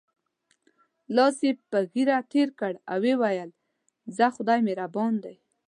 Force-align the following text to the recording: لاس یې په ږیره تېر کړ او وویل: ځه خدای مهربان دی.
لاس 1.15 1.37
یې 1.47 1.51
په 1.69 1.79
ږیره 1.91 2.17
تېر 2.31 2.49
کړ 2.59 2.73
او 2.91 2.99
وویل: 3.05 3.49
ځه 4.15 4.27
خدای 4.35 4.59
مهربان 4.67 5.13
دی. 5.23 5.35